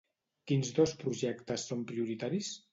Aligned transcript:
Quins 0.51 0.71
dos 0.79 0.95
projectes 1.03 1.69
són 1.71 1.87
prioritaris? 1.95 2.55